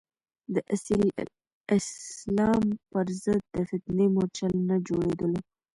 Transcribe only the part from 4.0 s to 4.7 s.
مورچل